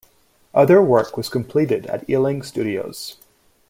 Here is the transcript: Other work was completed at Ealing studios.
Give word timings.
Other 0.55 0.81
work 0.81 1.15
was 1.15 1.29
completed 1.29 1.85
at 1.85 2.09
Ealing 2.09 2.41
studios. 2.41 3.17